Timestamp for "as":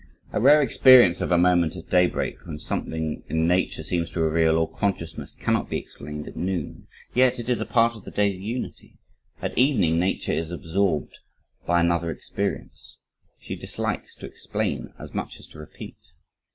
14.97-15.13, 15.39-15.45